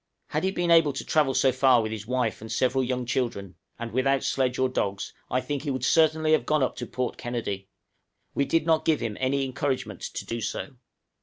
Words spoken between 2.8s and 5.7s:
young children, and without sledge or dogs, I think